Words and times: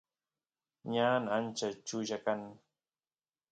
ñan 0.93 1.23
ancha 1.37 1.67
chulla 1.87 2.17
kan 2.25 2.41